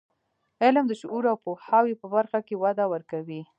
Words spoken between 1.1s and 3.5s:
او پوهاوي په برخه کې وده ورکوي.